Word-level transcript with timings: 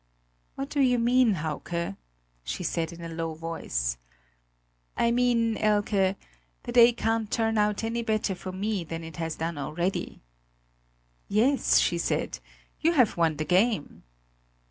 "What 0.55 0.69
do 0.71 0.79
you 0.81 0.97
mean, 0.97 1.35
Hauke?" 1.35 1.93
she 2.43 2.63
said 2.63 2.91
in 2.91 3.03
a 3.03 3.07
low 3.09 3.35
voice. 3.35 3.99
"I 4.97 5.11
mean, 5.11 5.57
Elke, 5.57 6.15
the 6.63 6.71
day 6.71 6.91
can't 6.91 7.29
turn 7.29 7.55
out 7.59 7.83
any 7.83 8.01
better 8.01 8.33
for 8.33 8.51
me 8.51 8.83
than 8.83 9.03
it 9.03 9.17
has 9.17 9.35
done 9.35 9.59
already." 9.59 10.23
"Yes," 11.27 11.77
she 11.77 11.99
said, 11.99 12.39
"you 12.79 12.93
have 12.93 13.15
won 13.15 13.37
the 13.37 13.45
game." 13.45 14.01